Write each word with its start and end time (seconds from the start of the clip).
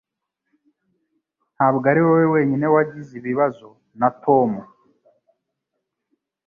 Ntabwo 1.55 1.83
ari 1.91 2.01
wowe 2.05 2.25
wenyine 2.33 2.65
wagize 2.75 3.11
ibibazo 3.21 3.67
na 3.99 4.09
Tom 4.23 4.51